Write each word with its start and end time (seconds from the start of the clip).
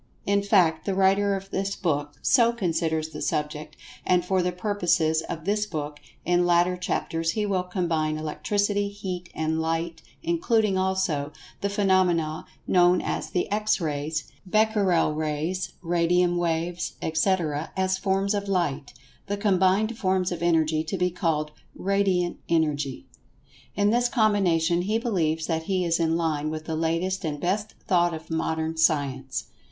In 0.25 0.41
fact, 0.41 0.85
the 0.87 0.95
writer 0.95 1.35
of 1.35 1.51
this 1.51 1.75
book 1.75 2.15
so 2.23 2.51
considers 2.53 3.09
the 3.09 3.21
subject, 3.21 3.77
and 4.03 4.25
for 4.25 4.41
the 4.41 4.51
purposes 4.51 5.21
of 5.29 5.45
this 5.45 5.67
book, 5.67 5.99
in 6.25 6.43
later 6.43 6.75
chapters, 6.75 7.33
he 7.33 7.45
will 7.45 7.61
combine 7.61 8.17
Electricity, 8.17 8.89
Heat, 8.89 9.29
and 9.35 9.61
Light, 9.61 10.01
including, 10.23 10.75
also, 10.75 11.31
the 11.61 11.69
phenomena 11.69 12.47
known 12.65 12.99
as 12.99 13.29
the 13.29 13.47
X 13.51 13.79
Rays, 13.79 14.23
Becquerel 14.43 15.13
Rays, 15.13 15.73
Radium 15.83 16.35
waves, 16.35 16.93
etc., 16.99 17.71
as 17.77 17.99
forms 17.99 18.33
of 18.33 18.47
Light—the 18.49 19.37
combined 19.37 19.99
forms 19.99 20.31
of 20.31 20.41
Energy 20.41 20.83
to 20.83 20.97
be 20.97 21.11
called 21.11 21.51
"Radiant 21.75 22.39
Energy." 22.49 23.05
In 23.75 23.91
this 23.91 24.09
combination, 24.09 24.81
he 24.81 24.97
believes 24.97 25.45
that 25.45 25.65
he 25.65 25.85
is 25.85 25.99
in 25.99 26.17
line 26.17 26.49
with 26.49 26.65
the 26.65 26.75
latest 26.75 27.23
and 27.23 27.39
best 27.39 27.75
thought 27.87 28.15
of 28.15 28.31
Modern 28.31 28.77
Science. 28.77 29.43